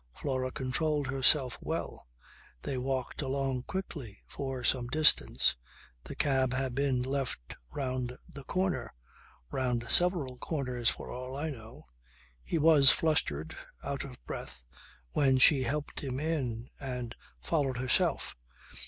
[0.19, 2.07] Flora controlled herself well.
[2.63, 5.55] They walked along quickly for some distance.
[6.05, 8.95] The cab had been left round the corner
[9.51, 11.83] round several corners for all I know.
[12.43, 14.63] He was flustered, out of breath,
[15.11, 18.35] when she helped him in and followed herself.